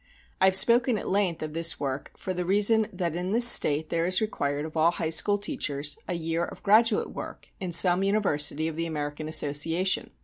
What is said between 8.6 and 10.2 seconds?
of the American Association.